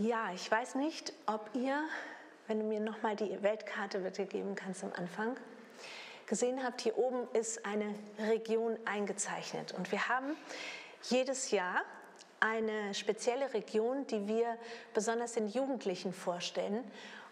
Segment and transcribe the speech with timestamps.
[0.00, 1.78] Ja, ich weiß nicht, ob ihr,
[2.46, 5.36] wenn du mir nochmal die Weltkarte bitte geben kannst am Anfang,
[6.26, 9.72] gesehen habt, hier oben ist eine Region eingezeichnet.
[9.72, 10.38] Und wir haben
[11.02, 11.82] jedes Jahr
[12.40, 14.56] eine spezielle Region, die wir
[14.94, 16.82] besonders den Jugendlichen vorstellen.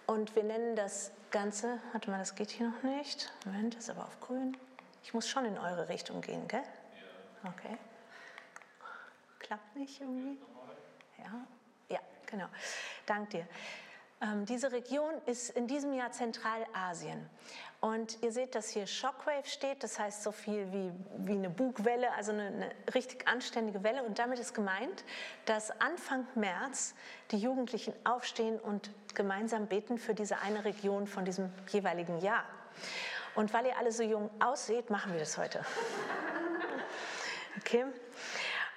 [0.07, 3.33] Und wir nennen das Ganze, warte mal, das geht hier noch nicht.
[3.47, 4.59] Moment, das ist aber auf grün.
[5.03, 6.61] Ich muss schon in eure Richtung gehen, gell?
[7.45, 7.51] Ja.
[7.51, 7.79] Okay.
[9.39, 10.39] Klappt nicht irgendwie?
[11.19, 11.47] Ja,
[11.89, 12.01] ja,
[12.31, 12.47] genau.
[13.07, 13.47] Dank dir.
[14.21, 17.29] Ähm, diese Region ist in diesem Jahr Zentralasien.
[17.81, 22.13] Und ihr seht, dass hier Shockwave steht, das heißt so viel wie, wie eine Bugwelle,
[22.15, 24.03] also eine, eine richtig anständige Welle.
[24.03, 25.05] Und damit ist gemeint,
[25.45, 26.95] dass Anfang März
[27.31, 32.45] die Jugendlichen aufstehen und gemeinsam beten für diese eine Region von diesem jeweiligen Jahr.
[33.37, 35.65] Und weil ihr alle so jung ausseht, machen wir das heute.
[37.61, 37.85] Okay?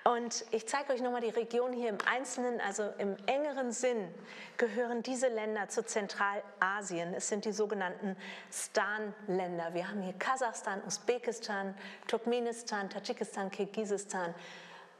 [0.03, 4.11] Und ich zeige euch nochmal die Region hier im Einzelnen, also im engeren Sinn
[4.57, 7.13] gehören diese Länder zu Zentralasien.
[7.13, 8.17] Es sind die sogenannten
[8.51, 9.75] Stan-Länder.
[9.75, 11.75] Wir haben hier Kasachstan, Usbekistan,
[12.07, 14.33] Turkmenistan, Tadschikistan, Kirgisistan.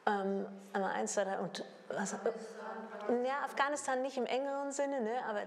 [0.06, 2.16] Ähm, einmal eins, zwei, drei und was?
[3.26, 5.14] Ja, Afghanistan nicht im engeren Sinne, ne?
[5.28, 5.42] aber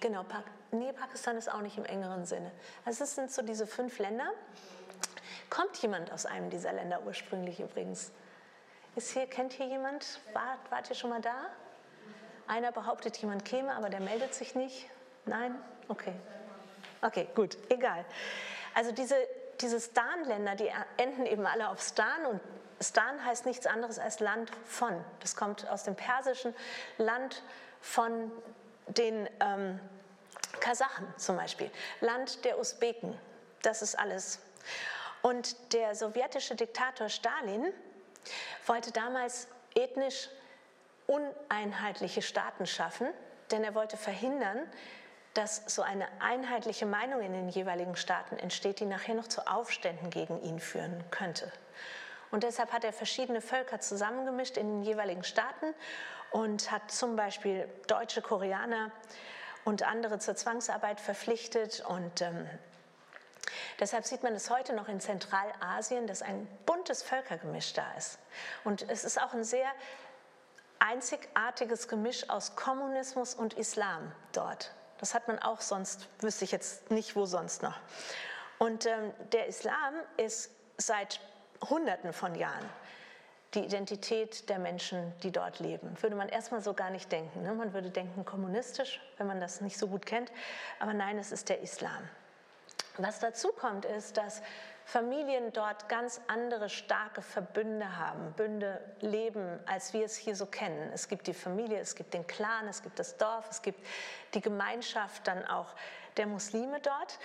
[0.00, 2.50] genau, Pak nee, Pakistan ist auch nicht im engeren Sinne.
[2.84, 4.30] Also es sind so diese fünf Länder.
[5.48, 8.12] Kommt jemand aus einem dieser Länder ursprünglich übrigens?
[8.98, 10.18] Ist hier, kennt hier jemand?
[10.32, 11.46] Wart, wart ihr schon mal da?
[12.48, 14.90] Einer behauptet, jemand käme, aber der meldet sich nicht.
[15.24, 15.54] Nein?
[15.86, 16.12] Okay.
[17.00, 18.04] Okay, gut, egal.
[18.74, 19.14] Also diese,
[19.60, 22.40] diese Stan-Länder, die enden eben alle auf Stan und
[22.80, 24.92] Stan heißt nichts anderes als Land von.
[25.20, 26.52] Das kommt aus dem persischen
[26.96, 27.44] Land
[27.80, 28.32] von
[28.88, 29.78] den ähm,
[30.58, 31.70] Kasachen zum Beispiel.
[32.00, 33.16] Land der Usbeken.
[33.62, 34.40] Das ist alles.
[35.22, 37.72] Und der sowjetische Diktator Stalin
[38.66, 40.28] wollte damals ethnisch
[41.06, 43.08] uneinheitliche Staaten schaffen,
[43.50, 44.58] denn er wollte verhindern,
[45.34, 50.10] dass so eine einheitliche Meinung in den jeweiligen Staaten entsteht, die nachher noch zu Aufständen
[50.10, 51.52] gegen ihn führen könnte.
[52.30, 55.74] Und deshalb hat er verschiedene Völker zusammengemischt in den jeweiligen Staaten
[56.30, 58.90] und hat zum Beispiel deutsche Koreaner
[59.64, 62.48] und andere zur Zwangsarbeit verpflichtet und ähm,
[63.80, 68.18] Deshalb sieht man es heute noch in Zentralasien, dass ein buntes Völkergemisch da ist.
[68.64, 69.70] Und es ist auch ein sehr
[70.78, 74.72] einzigartiges Gemisch aus Kommunismus und Islam dort.
[74.98, 77.78] Das hat man auch sonst, wüsste ich jetzt nicht, wo sonst noch.
[78.58, 81.20] Und ähm, der Islam ist seit
[81.68, 82.68] Hunderten von Jahren
[83.54, 85.96] die Identität der Menschen, die dort leben.
[86.02, 87.42] Würde man erstmal so gar nicht denken.
[87.42, 87.54] Ne?
[87.54, 90.30] Man würde denken kommunistisch, wenn man das nicht so gut kennt.
[90.80, 92.08] Aber nein, es ist der Islam.
[92.98, 94.42] Was dazu kommt, ist, dass
[94.84, 100.90] Familien dort ganz andere starke Verbünde haben, Bünde leben, als wir es hier so kennen.
[100.92, 103.86] Es gibt die Familie, es gibt den Clan, es gibt das Dorf, es gibt
[104.34, 105.74] die Gemeinschaft dann auch
[106.16, 107.18] der Muslime dort.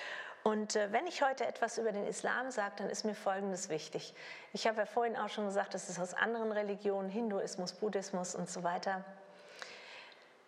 [0.43, 4.13] Und äh, wenn ich heute etwas über den Islam sage, dann ist mir Folgendes wichtig.
[4.51, 8.49] Ich habe ja vorhin auch schon gesagt, das ist aus anderen Religionen, Hinduismus, Buddhismus und
[8.49, 9.03] so weiter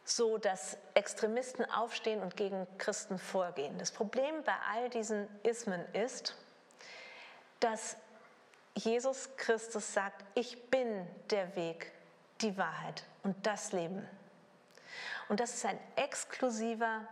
[0.06, 3.78] so, dass Extremisten aufstehen und gegen Christen vorgehen.
[3.80, 6.36] Das Problem bei all diesen Ismen ist,
[7.60, 7.98] dass
[8.76, 11.92] Jesus Christus sagt, ich bin der Weg,
[12.42, 14.08] die Wahrheit und das Leben.
[15.28, 17.08] Und das ist ein exklusiver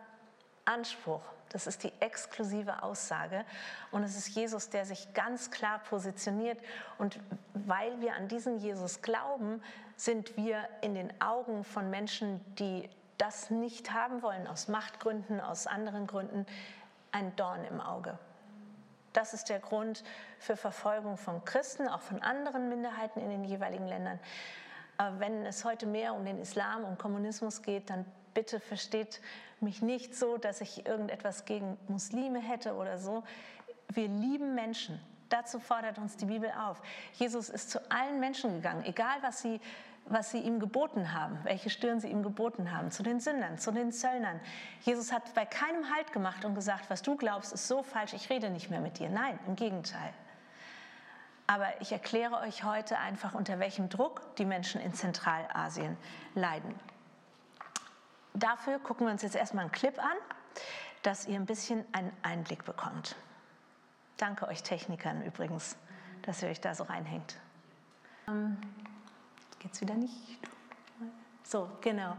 [0.65, 1.21] Anspruch.
[1.49, 3.45] Das ist die exklusive Aussage.
[3.91, 6.59] Und es ist Jesus, der sich ganz klar positioniert.
[6.97, 7.19] Und
[7.53, 9.61] weil wir an diesen Jesus glauben,
[9.95, 15.67] sind wir in den Augen von Menschen, die das nicht haben wollen, aus Machtgründen, aus
[15.67, 16.47] anderen Gründen,
[17.11, 18.17] ein Dorn im Auge.
[19.13, 20.03] Das ist der Grund
[20.39, 24.19] für Verfolgung von Christen, auch von anderen Minderheiten in den jeweiligen Ländern.
[24.97, 29.21] Aber wenn es heute mehr um den Islam, um Kommunismus geht, dann bitte versteht
[29.63, 33.23] mich nicht so, dass ich irgendetwas gegen Muslime hätte oder so.
[33.89, 34.99] Wir lieben Menschen.
[35.29, 36.81] Dazu fordert uns die Bibel auf.
[37.13, 39.59] Jesus ist zu allen Menschen gegangen, egal was sie,
[40.05, 43.71] was sie ihm geboten haben, welche Stirn sie ihm geboten haben, zu den Sündern, zu
[43.71, 44.39] den Zöllnern.
[44.81, 48.29] Jesus hat bei keinem Halt gemacht und gesagt, was du glaubst, ist so falsch, ich
[48.29, 49.09] rede nicht mehr mit dir.
[49.09, 50.13] Nein, im Gegenteil.
[51.47, 55.97] Aber ich erkläre euch heute einfach, unter welchem Druck die Menschen in Zentralasien
[56.35, 56.73] leiden.
[58.33, 60.17] Dafür gucken wir uns jetzt erstmal einen Clip an,
[61.03, 63.15] dass ihr ein bisschen einen Einblick bekommt.
[64.17, 65.77] Danke euch Technikern übrigens,
[66.23, 67.37] dass ihr euch da so reinhängt.
[68.27, 68.57] Ähm,
[69.59, 70.39] geht's wieder nicht?
[71.43, 72.15] So, genau.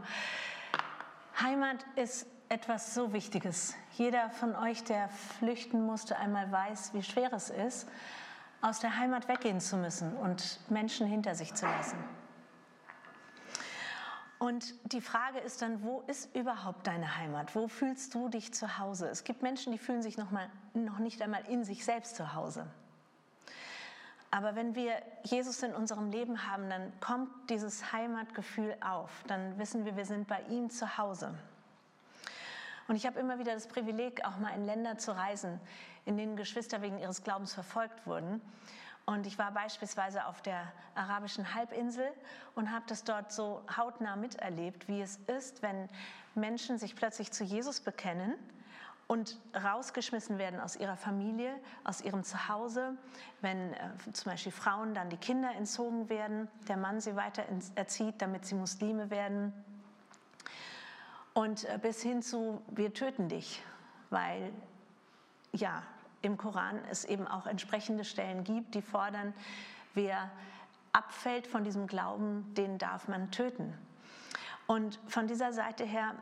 [1.41, 3.75] Heimat ist etwas so Wichtiges.
[3.93, 7.87] Jeder von euch, der flüchten musste, einmal weiß, wie schwer es ist,
[8.61, 11.97] aus der Heimat weggehen zu müssen und Menschen hinter sich zu lassen.
[14.45, 17.55] Und die Frage ist dann, wo ist überhaupt deine Heimat?
[17.55, 19.07] Wo fühlst du dich zu Hause?
[19.07, 22.35] Es gibt Menschen, die fühlen sich noch, mal, noch nicht einmal in sich selbst zu
[22.35, 22.67] Hause.
[24.29, 29.09] Aber wenn wir Jesus in unserem Leben haben, dann kommt dieses Heimatgefühl auf.
[29.25, 31.33] Dann wissen wir, wir sind bei ihm zu Hause.
[32.87, 35.59] Und ich habe immer wieder das Privileg, auch mal in Länder zu reisen,
[36.05, 38.41] in denen Geschwister wegen ihres Glaubens verfolgt wurden.
[39.05, 42.07] Und ich war beispielsweise auf der arabischen Halbinsel
[42.55, 45.87] und habe das dort so hautnah miterlebt, wie es ist, wenn
[46.33, 48.33] Menschen sich plötzlich zu Jesus bekennen
[49.07, 52.97] und rausgeschmissen werden aus ihrer Familie, aus ihrem Zuhause,
[53.41, 57.43] wenn äh, zum Beispiel Frauen dann die Kinder entzogen werden, der Mann sie weiter
[57.75, 59.53] erzieht, damit sie Muslime werden.
[61.35, 63.61] Und äh, bis hin zu, wir töten dich,
[64.09, 64.51] weil
[65.51, 65.83] ja,
[66.25, 69.33] im Koran es eben auch entsprechende Stellen gibt, die fordern,
[69.93, 70.29] wer
[70.91, 73.73] abfällt von diesem Glauben, den darf man töten.
[74.67, 76.15] Und von dieser Seite her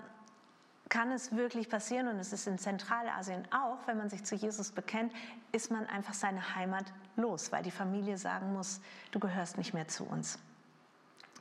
[0.89, 4.71] kann es wirklich passieren, und es ist in Zentralasien auch, wenn man sich zu Jesus
[4.71, 5.13] bekennt,
[5.51, 6.85] ist man einfach seine Heimat
[7.15, 10.37] los, weil die Familie sagen muss, du gehörst nicht mehr zu uns.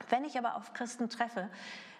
[0.08, 1.48] Wenn ich aber auf Christen treffe,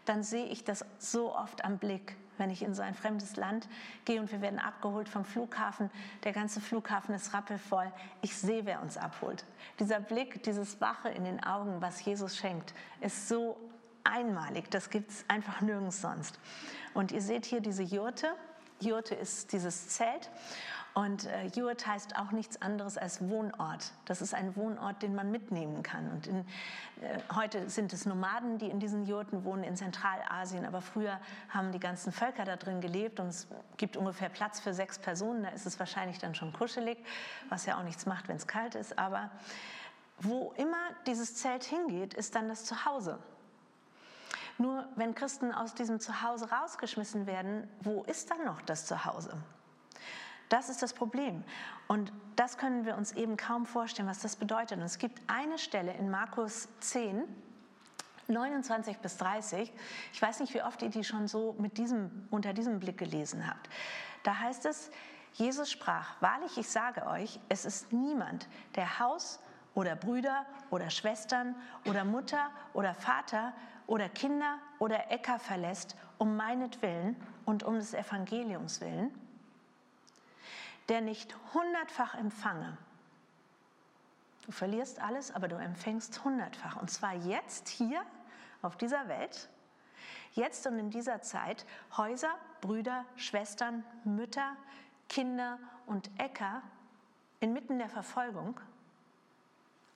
[0.05, 3.69] dann sehe ich das so oft am Blick, wenn ich in so ein fremdes Land
[4.05, 5.91] gehe und wir werden abgeholt vom Flughafen.
[6.25, 7.93] Der ganze Flughafen ist rappelvoll.
[8.21, 9.45] Ich sehe, wer uns abholt.
[9.79, 13.57] Dieser Blick, dieses Wache in den Augen, was Jesus schenkt, ist so
[14.03, 14.69] einmalig.
[14.73, 16.41] Das gibt es einfach nirgends sonst.
[16.95, 18.35] Und ihr seht hier diese Jurte.
[18.81, 20.29] Jurte ist dieses Zelt.
[20.95, 23.93] Und äh, Jurt heißt auch nichts anderes als Wohnort.
[24.05, 26.11] Das ist ein Wohnort, den man mitnehmen kann.
[26.11, 26.41] Und in,
[27.01, 30.67] äh, heute sind es Nomaden, die in diesen Jurten wohnen in Zentralasien.
[30.67, 31.19] Aber früher
[31.49, 33.49] haben die ganzen Völker da drin gelebt und es
[33.79, 35.45] gibt ungefähr Platz für sechs Personen.
[35.45, 36.99] Da ist es wahrscheinlich dann schon kuschelig,
[37.49, 38.99] was ja auch nichts macht, wenn es kalt ist.
[38.99, 39.31] Aber
[40.19, 43.19] wo immer dieses Zelt hingeht, ist dann das Zuhause.
[44.59, 49.33] Nur wenn Christen aus diesem Zuhause rausgeschmissen werden, wo ist dann noch das Zuhause?
[50.53, 51.43] Das ist das Problem.
[51.89, 54.77] Und das können wir uns eben kaum vorstellen, was das bedeutet.
[54.77, 57.25] Und es gibt eine Stelle in Markus 10,
[58.29, 59.73] 29 bis 30.
[60.13, 63.49] Ich weiß nicht, wie oft ihr die schon so mit diesem, unter diesem Blick gelesen
[63.49, 63.71] habt.
[64.25, 64.91] Da heißt es,
[65.33, 69.41] Jesus sprach, wahrlich, ich sage euch, es ist niemand, der Haus
[69.73, 71.55] oder Brüder oder Schwestern
[71.87, 73.55] oder Mutter oder Vater
[73.87, 77.17] oder Kinder oder Äcker verlässt, um meinetwillen
[77.47, 79.11] und um des Evangeliums willen,
[80.93, 82.77] der nicht hundertfach empfange.
[84.45, 86.77] Du verlierst alles, aber du empfängst hundertfach.
[86.77, 88.05] Und zwar jetzt hier
[88.61, 89.49] auf dieser Welt,
[90.35, 91.65] jetzt und in dieser Zeit,
[91.97, 94.55] Häuser, Brüder, Schwestern, Mütter,
[95.09, 96.61] Kinder und Äcker
[97.41, 98.61] inmitten der Verfolgung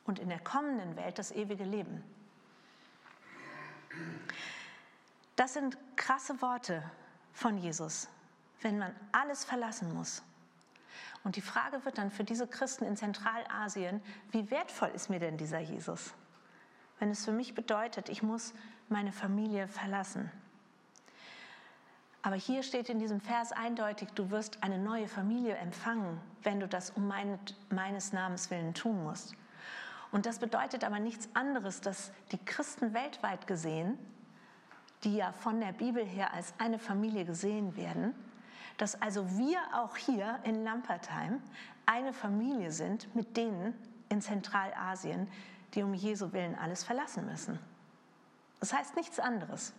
[0.06, 2.02] und in der kommenden Welt das ewige Leben.
[5.36, 6.82] Das sind krasse Worte
[7.34, 8.08] von Jesus,
[8.62, 10.22] wenn man alles verlassen muss.
[11.24, 14.00] Und die Frage wird dann für diese Christen in Zentralasien,
[14.30, 16.14] wie wertvoll ist mir denn dieser Jesus?
[16.98, 18.54] Wenn es für mich bedeutet, ich muss
[18.88, 20.30] meine Familie verlassen.
[22.22, 26.66] Aber hier steht in diesem Vers eindeutig, du wirst eine neue Familie empfangen, wenn du
[26.66, 27.38] das um mein,
[27.70, 29.36] meines Namens willen tun musst.
[30.10, 33.98] Und das bedeutet aber nichts anderes, dass die Christen weltweit gesehen,
[35.04, 38.14] die ja von der Bibel her als eine Familie gesehen werden,
[38.76, 41.42] dass also wir auch hier in Lampertheim
[41.86, 43.74] eine Familie sind mit denen
[44.08, 45.28] in Zentralasien,
[45.74, 47.58] die um Jesu Willen alles verlassen müssen.
[48.60, 49.72] Das heißt nichts anderes.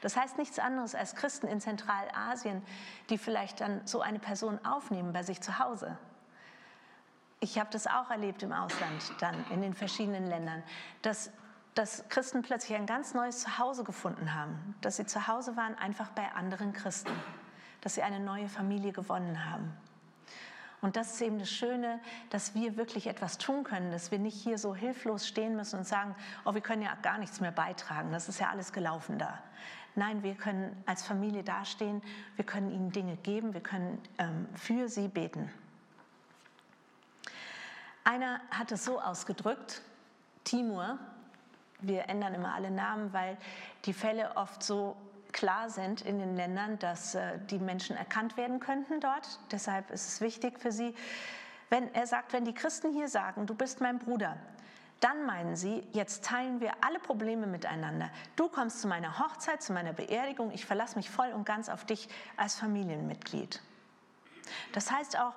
[0.00, 2.62] Das heißt nichts anderes als Christen in Zentralasien,
[3.10, 5.98] die vielleicht dann so eine Person aufnehmen bei sich zu Hause.
[7.40, 10.62] Ich habe das auch erlebt im Ausland, dann in den verschiedenen Ländern,
[11.02, 11.30] dass,
[11.74, 16.10] dass Christen plötzlich ein ganz neues Zuhause gefunden haben, dass sie zu Hause waren einfach
[16.10, 17.12] bei anderen Christen
[17.80, 19.72] dass sie eine neue Familie gewonnen haben.
[20.82, 24.40] Und das ist eben das Schöne, dass wir wirklich etwas tun können, dass wir nicht
[24.40, 26.14] hier so hilflos stehen müssen und sagen,
[26.44, 29.42] oh, wir können ja gar nichts mehr beitragen, das ist ja alles gelaufen da.
[29.94, 32.02] Nein, wir können als Familie dastehen,
[32.36, 35.50] wir können ihnen Dinge geben, wir können ähm, für sie beten.
[38.04, 39.80] Einer hat es so ausgedrückt,
[40.44, 40.98] Timur,
[41.80, 43.36] wir ändern immer alle Namen, weil
[43.86, 44.96] die Fälle oft so
[45.36, 49.38] klar sind in den Ländern, dass äh, die Menschen erkannt werden könnten dort.
[49.52, 50.94] Deshalb ist es wichtig für sie.
[51.68, 54.36] Wenn er sagt, wenn die Christen hier sagen, du bist mein Bruder,
[55.00, 58.10] dann meinen sie, jetzt teilen wir alle Probleme miteinander.
[58.34, 61.84] Du kommst zu meiner Hochzeit, zu meiner Beerdigung, ich verlasse mich voll und ganz auf
[61.84, 63.60] dich als Familienmitglied.
[64.72, 65.34] Das heißt auch,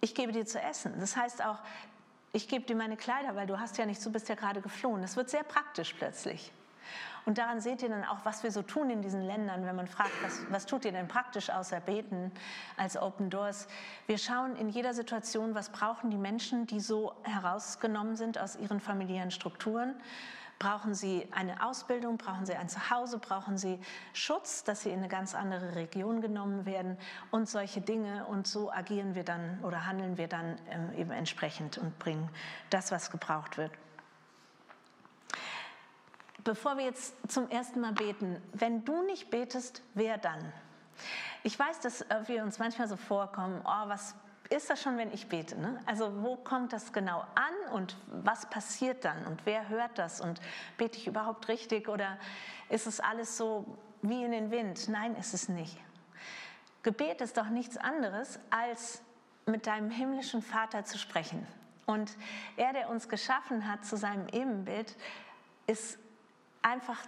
[0.00, 0.94] ich gebe dir zu essen.
[1.00, 1.58] Das heißt auch,
[2.32, 5.02] ich gebe dir meine Kleider, weil du hast ja nicht, du bist ja gerade geflohen.
[5.02, 6.52] Das wird sehr praktisch plötzlich.
[7.26, 9.86] Und daran seht ihr dann auch, was wir so tun in diesen Ländern, wenn man
[9.86, 12.32] fragt, was, was tut ihr denn praktisch außer beten
[12.76, 13.68] als Open Doors.
[14.06, 18.80] Wir schauen in jeder Situation, was brauchen die Menschen, die so herausgenommen sind aus ihren
[18.80, 19.94] familiären Strukturen.
[20.60, 22.18] Brauchen sie eine Ausbildung?
[22.18, 23.18] Brauchen sie ein Zuhause?
[23.18, 23.80] Brauchen sie
[24.12, 26.98] Schutz, dass sie in eine ganz andere Region genommen werden?
[27.30, 28.26] Und solche Dinge.
[28.26, 32.28] Und so agieren wir dann oder handeln wir dann ähm, eben entsprechend und bringen
[32.68, 33.72] das, was gebraucht wird.
[36.50, 40.52] Bevor wir jetzt zum ersten Mal beten, wenn du nicht betest, wer dann?
[41.44, 44.16] Ich weiß, dass wir uns manchmal so vorkommen, oh, was
[44.48, 45.56] ist das schon, wenn ich bete?
[45.56, 45.78] Ne?
[45.86, 50.40] Also wo kommt das genau an und was passiert dann und wer hört das und
[50.76, 52.18] bete ich überhaupt richtig oder
[52.68, 54.88] ist es alles so wie in den Wind?
[54.88, 55.78] Nein, ist es nicht.
[56.82, 59.02] Gebet ist doch nichts anderes, als
[59.46, 61.46] mit deinem himmlischen Vater zu sprechen.
[61.86, 62.10] Und
[62.56, 64.96] er, der uns geschaffen hat zu seinem Ebenbild,
[65.68, 65.96] ist
[66.62, 66.98] einfach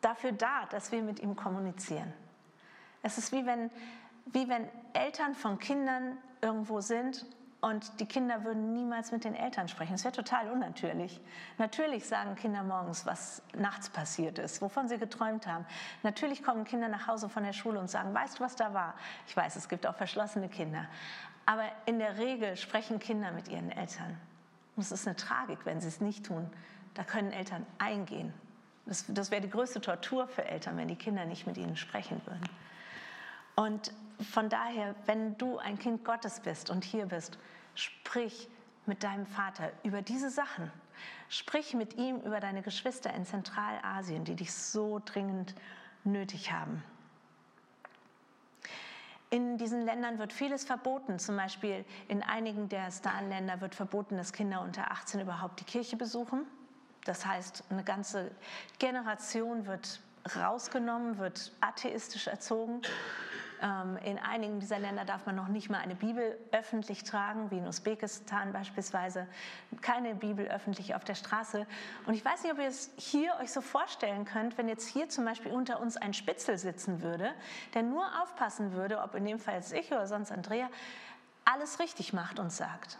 [0.00, 2.12] dafür da, dass wir mit ihm kommunizieren.
[3.02, 3.70] Es ist wie wenn,
[4.26, 7.26] wie wenn Eltern von Kindern irgendwo sind
[7.60, 9.94] und die Kinder würden niemals mit den Eltern sprechen.
[9.94, 11.20] Es wäre total unnatürlich.
[11.58, 15.64] Natürlich sagen Kinder morgens, was nachts passiert ist, wovon sie geträumt haben.
[16.02, 18.94] Natürlich kommen Kinder nach Hause von der Schule und sagen, weißt du, was da war?
[19.28, 20.88] Ich weiß, es gibt auch verschlossene Kinder.
[21.46, 24.18] Aber in der Regel sprechen Kinder mit ihren Eltern.
[24.74, 26.50] Und es ist eine Tragik, wenn sie es nicht tun.
[26.94, 28.34] Da können Eltern eingehen.
[28.86, 32.20] Das, das wäre die größte Tortur für Eltern, wenn die Kinder nicht mit ihnen sprechen
[32.26, 32.48] würden.
[33.54, 33.92] Und
[34.32, 37.38] von daher, wenn du ein Kind Gottes bist und hier bist,
[37.74, 38.48] sprich
[38.86, 40.70] mit deinem Vater über diese Sachen.
[41.28, 45.54] Sprich mit ihm über deine Geschwister in Zentralasien, die dich so dringend
[46.04, 46.82] nötig haben.
[49.30, 51.18] In diesen Ländern wird vieles verboten.
[51.18, 55.96] Zum Beispiel in einigen der Stan-Länder wird verboten, dass Kinder unter 18 überhaupt die Kirche
[55.96, 56.46] besuchen.
[57.04, 58.30] Das heißt, eine ganze
[58.78, 60.00] Generation wird
[60.36, 62.82] rausgenommen, wird atheistisch erzogen.
[63.60, 67.58] Ähm, in einigen dieser Länder darf man noch nicht mal eine Bibel öffentlich tragen, wie
[67.58, 69.28] in Usbekistan beispielsweise.
[69.80, 71.66] Keine Bibel öffentlich auf der Straße.
[72.06, 75.08] Und ich weiß nicht, ob ihr es hier euch so vorstellen könnt, wenn jetzt hier
[75.08, 77.32] zum Beispiel unter uns ein Spitzel sitzen würde,
[77.74, 80.68] der nur aufpassen würde, ob in dem Fall jetzt ich oder sonst Andrea
[81.44, 82.98] alles richtig macht und sagt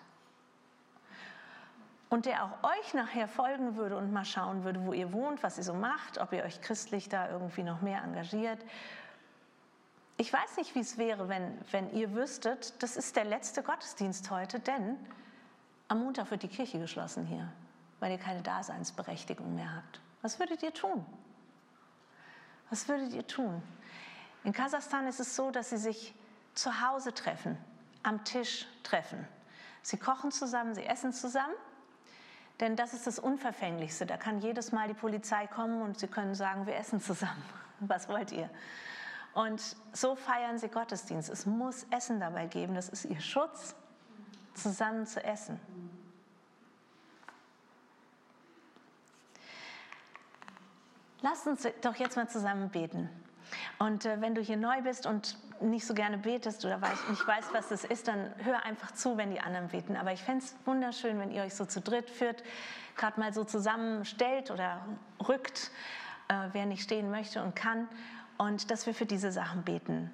[2.12, 5.56] und der auch euch nachher folgen würde und mal schauen würde, wo ihr wohnt, was
[5.56, 8.62] ihr so macht, ob ihr euch christlich da irgendwie noch mehr engagiert.
[10.18, 14.30] Ich weiß nicht, wie es wäre, wenn, wenn ihr wüsstet, das ist der letzte Gottesdienst
[14.30, 14.98] heute, denn
[15.88, 17.50] am Montag wird die Kirche geschlossen hier,
[17.98, 20.02] weil ihr keine Daseinsberechtigung mehr habt.
[20.20, 21.06] Was würdet ihr tun?
[22.68, 23.62] Was würdet ihr tun?
[24.44, 26.14] In Kasachstan ist es so, dass sie sich
[26.52, 27.56] zu Hause treffen,
[28.02, 29.26] am Tisch treffen.
[29.80, 31.54] Sie kochen zusammen, sie essen zusammen
[32.62, 34.06] denn das ist das Unverfänglichste.
[34.06, 37.42] Da kann jedes Mal die Polizei kommen und sie können sagen, wir essen zusammen.
[37.80, 38.48] Was wollt ihr?
[39.34, 41.28] Und so feiern sie Gottesdienst.
[41.28, 42.76] Es muss Essen dabei geben.
[42.76, 43.74] Das ist ihr Schutz,
[44.54, 45.58] zusammen zu essen.
[51.20, 53.08] Lasst uns doch jetzt mal zusammen beten.
[53.80, 56.78] Und äh, wenn du hier neu bist und nicht so gerne betest oder
[57.08, 59.96] nicht weißt, was das ist, dann hör einfach zu, wenn die anderen beten.
[59.96, 62.42] Aber ich fände es wunderschön, wenn ihr euch so zu dritt führt,
[62.96, 64.84] gerade mal so zusammenstellt oder
[65.28, 65.70] rückt,
[66.28, 67.88] äh, wer nicht stehen möchte und kann.
[68.38, 70.10] Und dass wir für diese Sachen beten.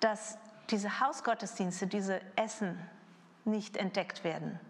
[0.00, 0.38] Dass
[0.70, 2.78] diese Hausgottesdienste, diese Essen
[3.44, 4.60] nicht entdeckt werden.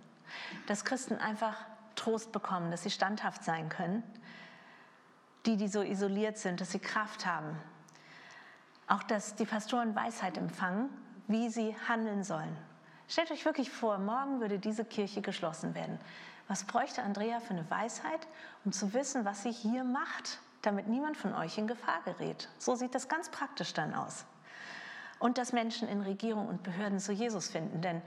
[0.67, 1.57] Dass Christen einfach
[1.95, 4.03] Trost bekommen, dass sie standhaft sein können.
[5.47, 7.59] Die, die so isoliert sind, dass sie Kraft haben,
[8.87, 10.91] auch, dass die Pastoren Weisheit empfangen,
[11.29, 12.57] wie sie handeln sollen.
[13.09, 15.99] Stellt euch wirklich vor, morgen würde diese Kirche geschlossen werden.
[16.49, 18.27] Was bräuchte Andrea für eine Weisheit,
[18.65, 22.49] um zu wissen, was sie hier macht, damit niemand von euch in Gefahr gerät?
[22.59, 24.25] So sieht das ganz praktisch dann aus.
[25.19, 28.03] Und dass Menschen in Regierung und Behörden zu Jesus finden, denn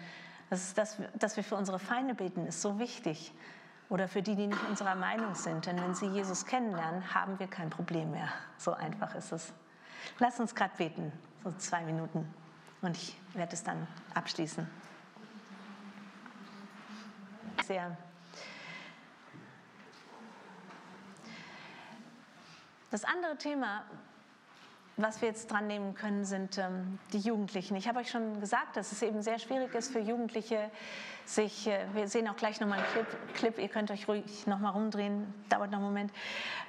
[0.50, 3.34] das das, dass wir für unsere Feinde beten, ist so wichtig.
[3.90, 5.68] Oder für die, die nicht unserer Meinung sind.
[5.68, 8.30] Denn wenn sie Jesus kennenlernen, haben wir kein Problem mehr.
[8.58, 9.54] So einfach ist es.
[10.20, 11.12] Lass uns gerade beten,
[11.44, 12.34] so zwei Minuten.
[12.82, 14.68] Und ich werde es dann abschließen.
[17.66, 17.98] Sehr.
[22.92, 23.84] Das andere Thema,
[24.98, 27.76] was wir jetzt dran nehmen können, sind ähm, die Jugendlichen.
[27.76, 30.72] Ich habe euch schon gesagt, dass es eben sehr schwierig ist für Jugendliche,
[31.26, 34.72] sich, äh, wir sehen auch gleich nochmal einen Clip, Clip, ihr könnt euch ruhig nochmal
[34.72, 36.14] rumdrehen, dauert noch einen Moment,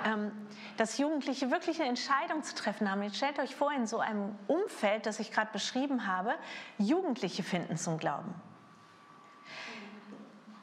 [0.04, 0.32] ähm,
[0.76, 3.02] dass Jugendliche wirklich eine Entscheidung zu treffen haben.
[3.02, 6.34] Jetzt stellt euch vor, in so einem Umfeld, das ich gerade beschrieben habe,
[6.78, 8.34] Jugendliche finden zum Glauben.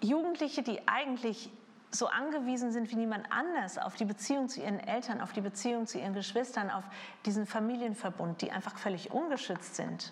[0.02, 1.50] Jugendliche, die eigentlich
[1.94, 5.86] so angewiesen sind wie niemand anders auf die Beziehung zu ihren Eltern, auf die Beziehung
[5.86, 6.84] zu ihren Geschwistern, auf
[7.26, 10.12] diesen Familienverbund, die einfach völlig ungeschützt sind.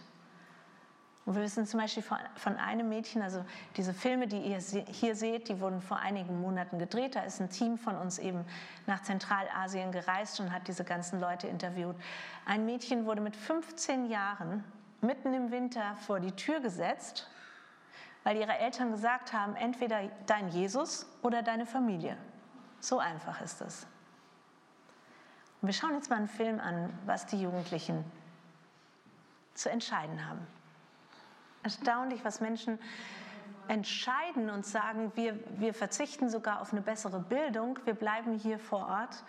[1.26, 3.46] Und wir wissen zum Beispiel von einem Mädchen, also
[3.78, 7.16] diese Filme, die ihr hier seht, die wurden vor einigen Monaten gedreht.
[7.16, 8.44] Da ist ein Team von uns eben
[8.88, 11.96] nach Zentralasien gereist und hat diese ganzen Leute interviewt.
[12.46, 14.64] Ein Mädchen wurde mit 15 Jahren
[15.02, 17.28] mitten im Winter vor die Tür gesetzt,
[18.24, 22.18] weil ihre Eltern gesagt haben, entweder dein Jesus oder deine Familie.
[22.80, 23.88] So einfach ist es.
[25.62, 28.04] Und wir schauen uns mal einen Film an, was die Jugendlichen
[29.54, 30.46] zu entscheiden haben.
[31.64, 32.80] Erstaunlich, was Menschen
[33.68, 38.88] entscheiden und sagen, wir, wir verzichten sogar auf eine bessere Bildung, wir bleiben hier vor
[38.88, 39.24] Ort,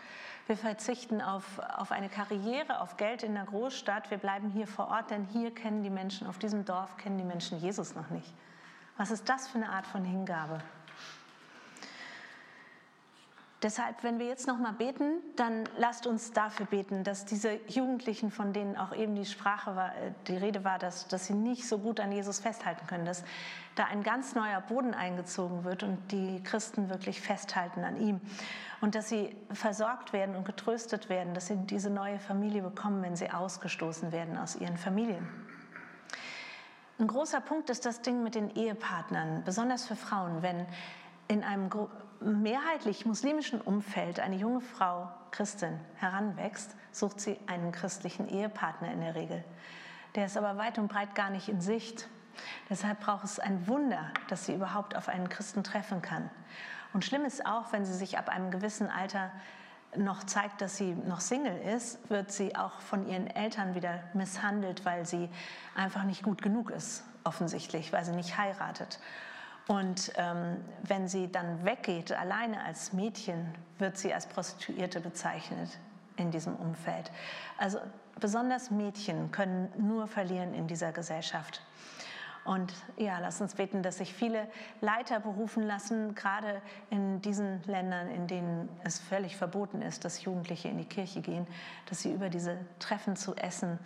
[0.47, 4.89] wir verzichten auf, auf eine Karriere, auf Geld in der Großstadt, wir bleiben hier vor
[4.89, 8.33] Ort, denn hier kennen die Menschen, auf diesem Dorf kennen die Menschen Jesus noch nicht.
[8.97, 10.61] Was ist das für eine Art von Hingabe?
[13.63, 18.33] Deshalb, wenn wir jetzt noch mal beten, dann lasst uns dafür beten, dass diese Jugendlichen,
[18.33, 21.69] von denen auch eben die Sprache war, äh, die Rede war, dass, dass sie nicht
[21.69, 23.23] so gut an Jesus festhalten können, dass
[23.77, 28.21] da ein ganz neuer Boden eingezogen wird und die Christen wirklich festhalten an ihm
[28.81, 33.15] und dass sie versorgt werden und getröstet werden, dass sie diese neue Familie bekommen, wenn
[33.15, 35.29] sie ausgestoßen werden aus ihren Familien.
[37.03, 40.65] Ein großer Punkt ist das Ding mit den Ehepartnern, besonders für Frauen, wenn
[41.27, 41.69] in einem
[42.21, 49.17] mehrheitlich muslimischen Umfeld eine junge Frau, Christin, heranwächst, sucht sie einen christlichen Ehepartner in der
[49.17, 49.43] Regel.
[50.15, 52.07] Der ist aber weit und breit gar nicht in Sicht.
[52.71, 56.31] Deshalb braucht es ein Wunder, dass sie überhaupt auf einen Christen treffen kann.
[56.93, 59.33] Und schlimm ist auch, wenn sie sich ab einem gewissen Alter
[59.97, 64.85] noch zeigt, dass sie noch Single ist, wird sie auch von ihren Eltern wieder misshandelt,
[64.85, 65.29] weil sie
[65.75, 68.99] einfach nicht gut genug ist, offensichtlich, weil sie nicht heiratet.
[69.69, 75.79] Und ähm, wenn sie dann weggeht, alleine als Mädchen, wird sie als Prostituierte bezeichnet
[76.17, 77.11] in diesem Umfeld.
[77.59, 77.79] Also
[78.19, 81.63] besonders Mädchen können nur verlieren in dieser Gesellschaft.
[82.45, 84.49] Und ja, lass uns beten, dass sich viele
[84.81, 90.69] Leiter berufen lassen, gerade in diesen Ländern, in denen es völlig verboten ist, dass Jugendliche
[90.69, 91.47] in die Kirche gehen,
[91.87, 93.79] dass sie über diese Treffen zu essen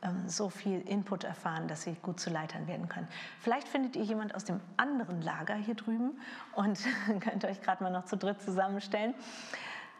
[0.00, 3.08] ähm, so viel Input erfahren, dass sie gut zu Leitern werden können.
[3.40, 6.18] Vielleicht findet ihr jemand aus dem anderen Lager hier drüben
[6.54, 6.78] und
[7.20, 9.14] könnt euch gerade mal noch zu dritt zusammenstellen.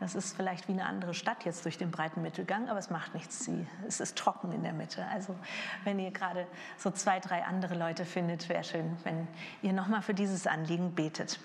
[0.00, 3.14] Das ist vielleicht wie eine andere Stadt jetzt durch den breiten Mittelgang, aber es macht
[3.14, 3.44] nichts.
[3.44, 5.04] Sie, es ist trocken in der Mitte.
[5.06, 5.34] Also
[5.82, 9.26] wenn ihr gerade so zwei, drei andere Leute findet, wäre schön, wenn
[9.60, 11.40] ihr nochmal für dieses Anliegen betet.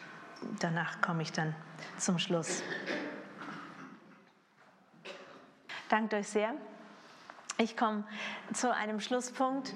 [0.59, 1.55] Danach komme ich dann
[1.97, 2.61] zum Schluss.
[5.89, 6.53] Dankt euch sehr.
[7.57, 8.03] Ich komme
[8.53, 9.73] zu einem Schlusspunkt.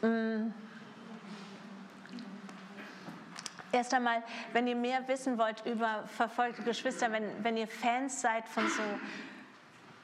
[0.00, 0.50] Mm.
[3.72, 8.46] Erst einmal, wenn ihr mehr wissen wollt über verfolgte Geschwister, wenn, wenn ihr Fans seid
[8.48, 8.82] von so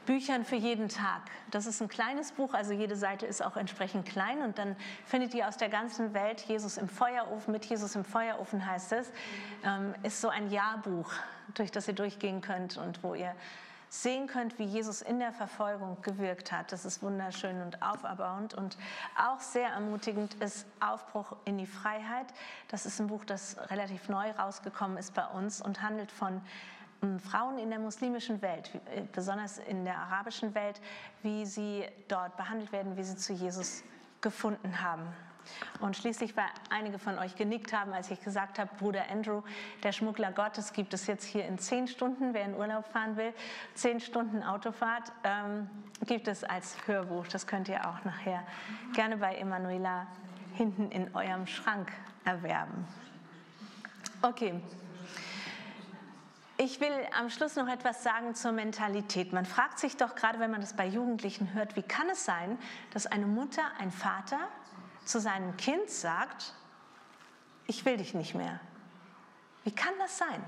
[0.09, 1.20] Büchern für jeden Tag.
[1.50, 5.35] Das ist ein kleines Buch, also jede Seite ist auch entsprechend klein und dann findet
[5.35, 9.12] ihr aus der ganzen Welt Jesus im Feuerofen, mit Jesus im Feuerofen heißt es,
[9.66, 11.12] ähm, ist so ein Jahrbuch,
[11.52, 13.35] durch das ihr durchgehen könnt und wo ihr
[13.88, 16.72] sehen könnt, wie Jesus in der Verfolgung gewirkt hat.
[16.72, 18.77] Das ist wunderschön und auferbauend und
[19.16, 22.27] auch sehr ermutigend ist Aufbruch in die Freiheit.
[22.68, 26.40] Das ist ein Buch, das relativ neu rausgekommen ist bei uns und handelt von
[27.03, 30.81] ähm, Frauen in der muslimischen Welt, äh, besonders in der arabischen Welt,
[31.22, 33.83] wie sie dort behandelt werden, wie sie zu Jesus
[34.20, 35.07] gefunden haben.
[35.81, 39.42] Und schließlich, weil einige von euch genickt haben, als ich gesagt habe, Bruder Andrew,
[39.83, 43.33] der Schmuggler Gottes gibt es jetzt hier in zehn Stunden, wer in Urlaub fahren will,
[43.74, 45.68] zehn Stunden Autofahrt ähm,
[46.07, 47.27] gibt es als Hörbuch.
[47.29, 48.42] Das könnt ihr auch nachher
[48.94, 50.07] gerne bei Emanuela
[50.55, 51.92] hinten in eurem Schrank
[52.24, 52.87] erwerben.
[54.22, 54.61] Okay.
[56.61, 59.33] Ich will am Schluss noch etwas sagen zur Mentalität.
[59.33, 62.59] Man fragt sich doch gerade, wenn man das bei Jugendlichen hört, wie kann es sein,
[62.92, 64.40] dass eine Mutter, ein Vater
[65.09, 66.53] zu seinem Kind sagt,
[67.66, 68.61] ich will dich nicht mehr.
[69.64, 70.44] Wie kann das sein?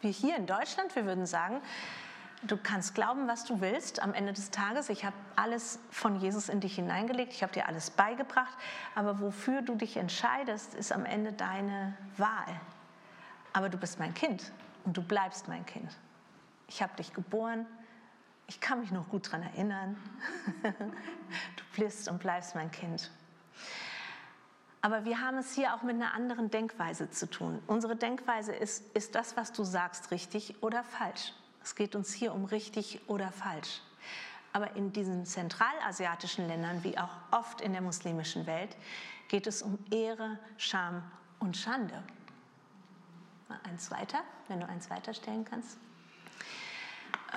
[0.00, 1.60] Wir hier in Deutschland, wir würden sagen,
[2.44, 4.88] du kannst glauben, was du willst am Ende des Tages.
[4.88, 8.56] Ich habe alles von Jesus in dich hineingelegt, ich habe dir alles beigebracht,
[8.94, 12.60] aber wofür du dich entscheidest, ist am Ende deine Wahl.
[13.52, 14.52] Aber du bist mein Kind
[14.84, 15.90] und du bleibst mein Kind.
[16.68, 17.66] Ich habe dich geboren,
[18.46, 19.96] ich kann mich noch gut daran erinnern.
[20.62, 23.10] du bist und bleibst mein Kind.
[24.80, 27.62] Aber wir haben es hier auch mit einer anderen Denkweise zu tun.
[27.68, 31.32] Unsere Denkweise ist, ist das, was du sagst, richtig oder falsch?
[31.62, 33.80] Es geht uns hier um richtig oder falsch.
[34.52, 38.76] Aber in diesen zentralasiatischen Ländern, wie auch oft in der muslimischen Welt,
[39.28, 41.02] geht es um Ehre, Scham
[41.38, 42.02] und Schande.
[43.48, 45.78] Mal eins weiter, wenn du eins weiterstellen kannst.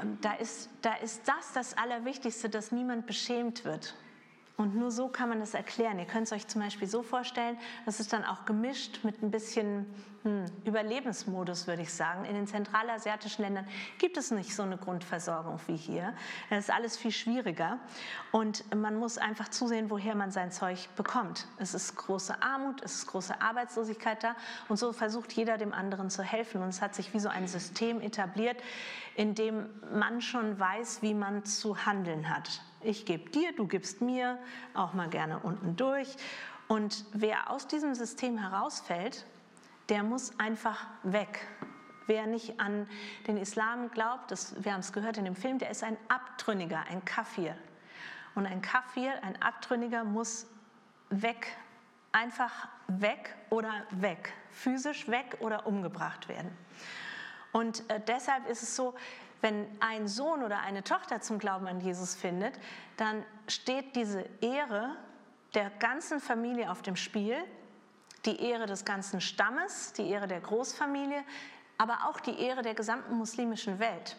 [0.02, 3.96] Ähm, da ist, da ist das das Allerwichtigste, dass niemand beschämt wird.
[4.58, 6.00] Und nur so kann man das erklären.
[6.00, 9.30] Ihr könnt es euch zum Beispiel so vorstellen, das ist dann auch gemischt mit ein
[9.30, 9.86] bisschen
[10.24, 12.24] hm, Überlebensmodus, würde ich sagen.
[12.24, 16.14] In den zentralasiatischen Ländern gibt es nicht so eine Grundversorgung wie hier.
[16.50, 17.80] Das ist alles viel schwieriger.
[18.32, 21.48] Und man muss einfach zusehen, woher man sein Zeug bekommt.
[21.58, 24.38] Es ist große Armut, es ist große Arbeitslosigkeit da.
[24.70, 26.62] Und so versucht jeder dem anderen zu helfen.
[26.62, 28.58] Und es hat sich wie so ein System etabliert,
[29.16, 32.62] in dem man schon weiß, wie man zu handeln hat.
[32.82, 34.38] Ich gebe dir, du gibst mir,
[34.74, 36.16] auch mal gerne unten durch.
[36.68, 39.26] Und wer aus diesem System herausfällt,
[39.90, 41.48] der muss einfach weg.
[42.08, 42.88] Wer nicht an
[43.28, 46.84] den Islam glaubt, das, wir haben es gehört in dem Film, der ist ein Abtrünniger,
[46.90, 47.56] ein Kafir.
[48.36, 50.48] Und ein Kafir, ein Abtrünniger muss
[51.10, 51.56] weg,
[52.12, 56.56] einfach weg oder weg, physisch weg oder umgebracht werden.
[57.52, 58.96] Und äh, deshalb ist es so,
[59.42, 62.54] wenn ein Sohn oder eine Tochter zum Glauben an Jesus findet,
[62.98, 64.96] dann steht diese Ehre
[65.54, 67.38] der ganzen Familie auf dem Spiel,
[68.26, 71.24] die Ehre des ganzen Stammes, die Ehre der Großfamilie,
[71.78, 74.18] aber auch die Ehre der gesamten muslimischen Welt.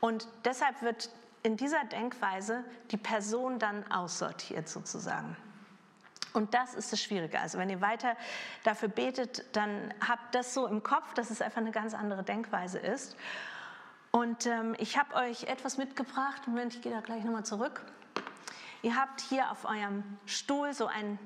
[0.00, 1.10] Und deshalb wird
[1.42, 5.36] in dieser Denkweise die Person dann aussortiert sozusagen.
[6.32, 7.38] Und das ist das Schwierige.
[7.38, 8.16] Also wenn ihr weiter
[8.64, 12.78] dafür betet, dann habt das so im Kopf, dass es einfach eine ganz andere Denkweise
[12.78, 13.16] ist.
[14.14, 16.46] Und ähm, ich habe euch etwas mitgebracht.
[16.46, 17.82] Moment, ich gehe da gleich nochmal zurück.
[18.82, 21.18] Ihr habt hier auf eurem Stuhl so ein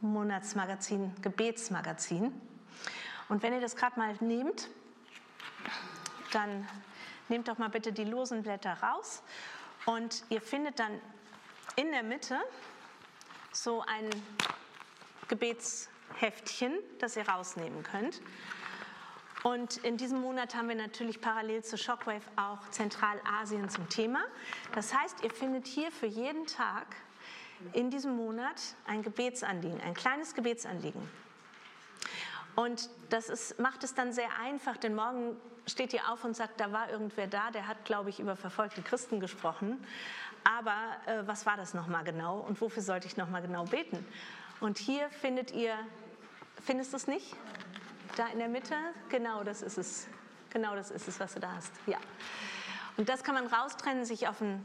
[0.00, 2.32] Monatsmagazin, Gebetsmagazin.
[3.28, 4.68] Und wenn ihr das gerade mal nehmt,
[6.32, 6.68] dann
[7.28, 9.22] nehmt doch mal bitte die losen Blätter raus.
[9.86, 11.00] Und ihr findet dann
[11.76, 12.40] in der Mitte
[13.52, 14.10] so ein
[15.28, 18.20] Gebetsheftchen, das ihr rausnehmen könnt.
[19.42, 24.20] Und in diesem Monat haben wir natürlich parallel zu Shockwave auch Zentralasien zum Thema.
[24.74, 26.86] Das heißt, ihr findet hier für jeden Tag
[27.72, 31.02] in diesem Monat ein Gebetsanliegen, ein kleines Gebetsanliegen.
[32.54, 36.60] Und das ist, macht es dann sehr einfach, denn morgen steht ihr auf und sagt,
[36.60, 39.84] da war irgendwer da, der hat, glaube ich, über verfolgte Christen gesprochen.
[40.44, 40.74] Aber
[41.06, 44.04] äh, was war das nochmal genau und wofür sollte ich nochmal genau beten?
[44.60, 45.74] Und hier findet ihr,
[46.64, 47.34] findest du es nicht?
[48.16, 48.76] Da in der Mitte?
[49.08, 50.06] Genau, das ist es.
[50.50, 51.72] Genau das ist es, was du da hast.
[51.86, 51.96] Ja.
[52.98, 54.64] Und das kann man raustrennen, sich auf den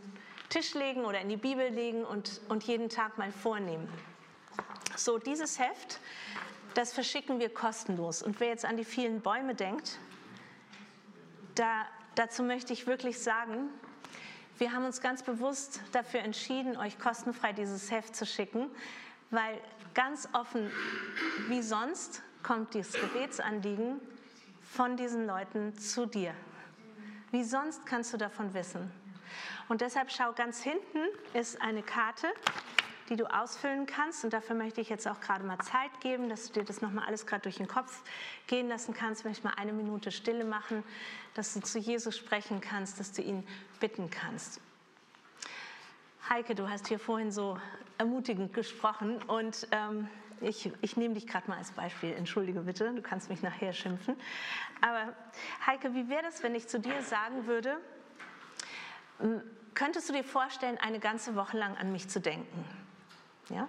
[0.49, 3.87] Tisch legen oder in die Bibel legen und, und jeden Tag mal vornehmen.
[4.97, 5.99] So, dieses Heft,
[6.73, 8.21] das verschicken wir kostenlos.
[8.21, 9.97] Und wer jetzt an die vielen Bäume denkt,
[11.55, 13.69] da, dazu möchte ich wirklich sagen,
[14.57, 18.69] wir haben uns ganz bewusst dafür entschieden, euch kostenfrei dieses Heft zu schicken,
[19.29, 19.59] weil
[19.93, 20.69] ganz offen
[21.47, 23.99] wie sonst kommt das Gebetsanliegen
[24.61, 26.33] von diesen Leuten zu dir.
[27.29, 28.89] Wie sonst kannst du davon wissen?
[29.67, 30.99] Und deshalb schau ganz hinten
[31.33, 32.27] ist eine Karte,
[33.09, 34.23] die du ausfüllen kannst.
[34.23, 37.05] Und dafür möchte ich jetzt auch gerade mal Zeit geben, dass du dir das nochmal
[37.05, 38.01] alles gerade durch den Kopf
[38.47, 39.25] gehen lassen kannst.
[39.25, 40.85] Möchte mal eine Minute Stille machen,
[41.33, 43.45] dass du zu Jesus sprechen kannst, dass du ihn
[43.81, 44.61] bitten kannst.
[46.29, 47.59] Heike, du hast hier vorhin so
[47.97, 50.07] ermutigend gesprochen und ähm,
[50.41, 54.15] ich, ich nehme dich gerade mal als Beispiel, entschuldige bitte, du kannst mich nachher schimpfen.
[54.81, 55.13] Aber
[55.65, 57.77] Heike, wie wäre das, wenn ich zu dir sagen würde,
[59.73, 62.65] könntest du dir vorstellen, eine ganze Woche lang an mich zu denken?
[63.49, 63.67] Ja?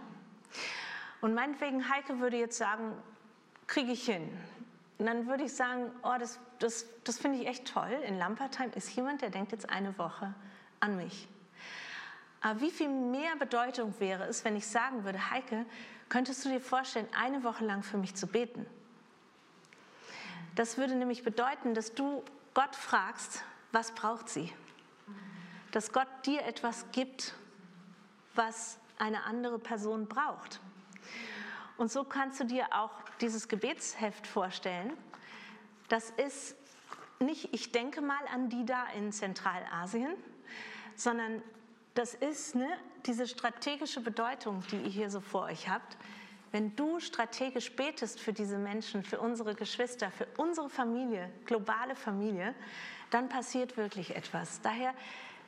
[1.21, 2.93] Und meinetwegen, Heike würde jetzt sagen,
[3.67, 4.29] kriege ich hin.
[4.99, 7.91] Und dann würde ich sagen, oh, das, das, das finde ich echt toll.
[8.07, 10.35] In Lampertheim ist jemand, der denkt jetzt eine Woche
[10.81, 11.29] an mich.
[12.41, 15.67] Aber wie viel mehr Bedeutung wäre es, wenn ich sagen würde, Heike,
[16.09, 18.67] Könntest du dir vorstellen, eine Woche lang für mich zu beten?
[20.55, 24.53] Das würde nämlich bedeuten, dass du Gott fragst, was braucht sie?
[25.71, 27.35] Dass Gott dir etwas gibt,
[28.35, 30.61] was eine andere Person braucht.
[31.77, 32.91] Und so kannst du dir auch
[33.21, 34.93] dieses Gebetsheft vorstellen.
[35.89, 36.57] Das ist
[37.21, 40.15] nicht, ich denke mal an die da in Zentralasien,
[40.97, 41.43] sondern
[41.95, 42.69] das ist ne,
[43.07, 45.97] diese strategische Bedeutung, die ihr hier so vor euch habt.
[46.51, 52.55] Wenn du strategisch betest für diese Menschen, für unsere Geschwister, für unsere Familie, globale Familie,
[53.11, 54.61] dann passiert wirklich etwas.
[54.63, 54.95] Daher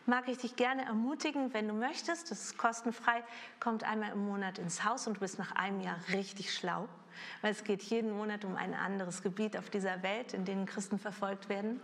[0.06, 3.22] mag ich dich gerne ermutigen, wenn du möchtest, das ist kostenfrei,
[3.60, 6.88] kommt einmal im Monat ins Haus und du bist nach einem Jahr richtig schlau,
[7.40, 10.98] weil es geht jeden Monat um ein anderes Gebiet auf dieser Welt, in dem Christen
[10.98, 11.80] verfolgt werden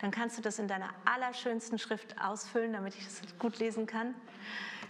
[0.00, 4.14] dann kannst du das in deiner allerschönsten Schrift ausfüllen, damit ich das gut lesen kann.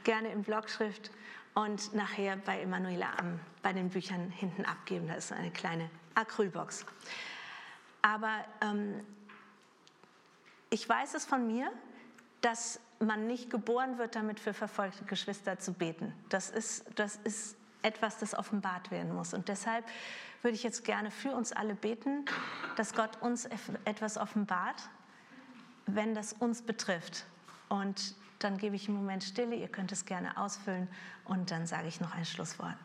[0.04, 1.10] Gerne in Blockschrift
[1.54, 3.12] und nachher bei Emanuela
[3.62, 5.08] bei den Büchern hinten abgeben.
[5.08, 6.84] Da ist eine kleine Acrylbox.
[8.02, 9.04] Aber ähm,
[10.70, 11.70] ich weiß es von mir,
[12.40, 16.12] dass man nicht geboren wird, damit für verfolgte Geschwister zu beten.
[16.28, 19.32] Das ist, das ist etwas, das offenbart werden muss.
[19.32, 19.84] Und deshalb
[20.42, 22.24] würde ich jetzt gerne für uns alle beten,
[22.76, 23.46] dass Gott uns
[23.84, 24.90] etwas offenbart,
[25.86, 27.24] wenn das uns betrifft.
[27.68, 30.88] Und dann gebe ich im Moment Stille, ihr könnt es gerne ausfüllen
[31.24, 32.76] und dann sage ich noch ein Schlusswort.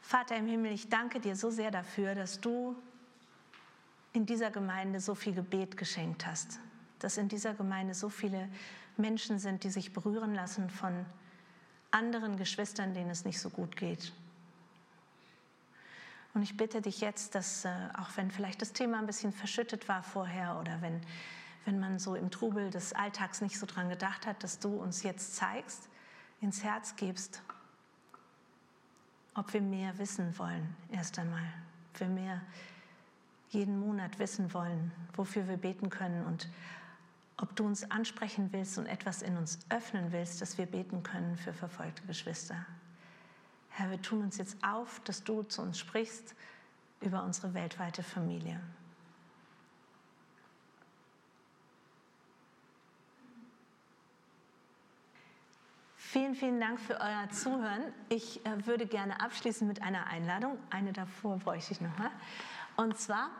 [0.00, 2.76] Vater im Himmel, ich danke dir so sehr dafür, dass du
[4.12, 6.60] in dieser Gemeinde so viel Gebet geschenkt hast,
[7.00, 8.48] dass in dieser Gemeinde so viele
[8.96, 11.04] Menschen sind, die sich berühren lassen von
[11.94, 14.12] anderen Geschwistern, denen es nicht so gut geht.
[16.34, 19.88] Und ich bitte dich jetzt, dass äh, auch wenn vielleicht das Thema ein bisschen verschüttet
[19.88, 21.00] war vorher oder wenn,
[21.64, 25.04] wenn man so im Trubel des Alltags nicht so dran gedacht hat, dass du uns
[25.04, 25.88] jetzt zeigst,
[26.40, 27.40] ins Herz gibst,
[29.34, 31.46] ob wir mehr wissen wollen, erst einmal.
[31.92, 32.40] Ob wir mehr
[33.50, 36.48] jeden Monat wissen wollen, wofür wir beten können und
[37.36, 41.36] ob du uns ansprechen willst und etwas in uns öffnen willst, dass wir beten können
[41.36, 42.64] für verfolgte Geschwister.
[43.70, 46.34] Herr, wir tun uns jetzt auf, dass du zu uns sprichst
[47.00, 48.60] über unsere weltweite Familie.
[55.96, 57.92] Vielen, vielen Dank für euer Zuhören.
[58.08, 60.56] Ich äh, würde gerne abschließen mit einer Einladung.
[60.70, 62.12] Eine davor bräuchte ich nochmal.
[62.76, 63.30] Und zwar,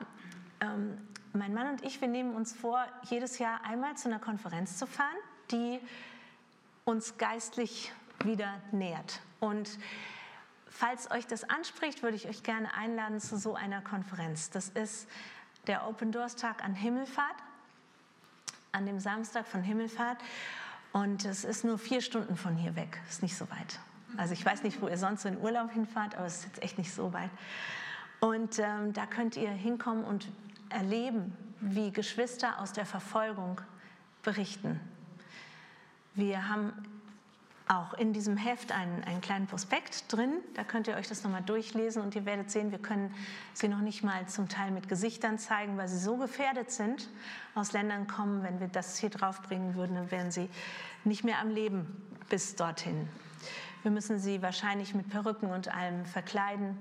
[0.61, 0.99] ähm,
[1.35, 4.87] mein Mann und ich, wir nehmen uns vor, jedes Jahr einmal zu einer Konferenz zu
[4.87, 5.17] fahren,
[5.51, 5.81] die
[6.85, 7.93] uns geistlich
[8.23, 9.21] wieder nährt.
[9.41, 9.79] Und
[10.69, 14.51] falls euch das anspricht, würde ich euch gerne einladen zu so einer Konferenz.
[14.51, 15.09] Das ist
[15.67, 17.37] der Open Doors Tag an Himmelfahrt,
[18.73, 20.19] an dem Samstag von Himmelfahrt.
[20.93, 23.81] Und es ist nur vier Stunden von hier weg, ist nicht so weit.
[24.17, 26.79] Also ich weiß nicht, wo ihr sonst in Urlaub hinfahrt, aber es ist jetzt echt
[26.79, 27.31] nicht so weit.
[28.21, 30.29] Und ähm, da könnt ihr hinkommen und
[30.71, 33.61] erleben, wie Geschwister aus der Verfolgung
[34.23, 34.81] berichten.
[36.15, 36.73] Wir haben
[37.67, 40.33] auch in diesem Heft einen, einen kleinen Prospekt drin.
[40.55, 43.15] Da könnt ihr euch das nochmal durchlesen und ihr werdet sehen, wir können
[43.55, 47.09] sie noch nicht mal zum Teil mit Gesichtern zeigen, weil sie so gefährdet sind,
[47.55, 48.43] aus Ländern kommen.
[48.43, 50.51] Wenn wir das hier draufbringen würden, dann wären sie
[51.05, 51.87] nicht mehr am Leben
[52.29, 53.09] bis dorthin.
[53.83, 56.79] Wir müssen sie wahrscheinlich mit Perücken und allem verkleiden.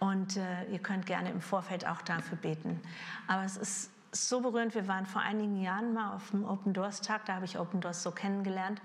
[0.00, 2.80] Und äh, ihr könnt gerne im Vorfeld auch dafür beten.
[3.26, 4.74] Aber es ist so berührend.
[4.74, 7.80] Wir waren vor einigen Jahren mal auf dem Open Doors Tag, da habe ich Open
[7.80, 8.80] Doors so kennengelernt.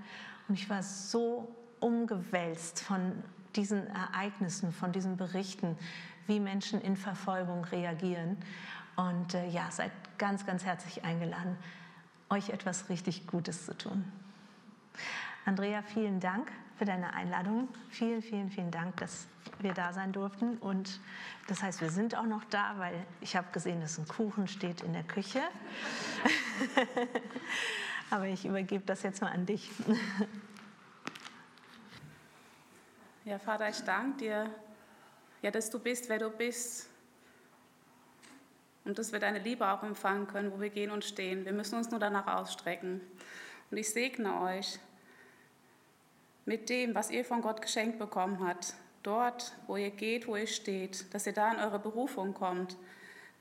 [0.48, 3.24] Und ich war so umgewälzt von
[3.56, 5.78] diesen Ereignissen, von diesen Berichten,
[6.28, 8.38] wie Menschen in Verfolgung reagieren.
[8.96, 11.58] Und äh, ja, seid ganz, ganz herzlich eingeladen,
[12.30, 14.12] euch etwas richtig Gutes zu tun.
[15.46, 17.68] Andrea, vielen Dank für deine Einladung.
[17.90, 19.28] Vielen, vielen, vielen Dank, dass
[19.60, 20.58] wir da sein durften.
[20.58, 21.00] Und
[21.48, 24.82] das heißt, wir sind auch noch da, weil ich habe gesehen, dass ein Kuchen steht
[24.82, 25.42] in der Küche.
[28.10, 29.70] Aber ich übergebe das jetzt mal an dich.
[33.26, 34.50] Ja, Vater, ich danke dir,
[35.42, 36.90] ja, dass du bist, wer du bist.
[38.84, 41.46] Und dass wir deine Liebe auch empfangen können, wo wir gehen und stehen.
[41.46, 43.00] Wir müssen uns nur danach ausstrecken.
[43.72, 44.78] Und ich segne euch
[46.46, 48.74] mit dem, was ihr von Gott geschenkt bekommen habt.
[49.04, 52.78] Dort, wo ihr geht, wo ihr steht, dass ihr da in eure Berufung kommt,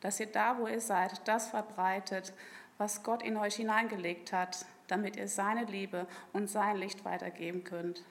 [0.01, 2.33] dass ihr da, wo ihr seid, das verbreitet,
[2.79, 8.03] was Gott in euch hineingelegt hat, damit ihr seine Liebe und sein Licht weitergeben könnt.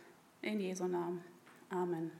[0.41, 1.23] In Jesu Namen.
[1.69, 2.11] Amen.